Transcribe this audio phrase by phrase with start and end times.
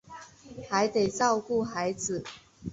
[0.67, 2.23] 还得照顾孩子